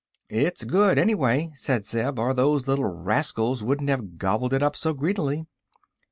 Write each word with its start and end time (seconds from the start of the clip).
"It's 0.31 0.63
good, 0.63 0.97
anyway," 0.97 1.51
said 1.53 1.85
Zeb, 1.85 2.17
"or 2.17 2.33
those 2.33 2.67
little 2.67 2.85
rascals 2.85 3.61
wouldn't 3.61 3.91
have 3.91 4.17
gobbled 4.17 4.51
it 4.51 4.63
up 4.63 4.75
so 4.75 4.95
greedily." 4.95 5.45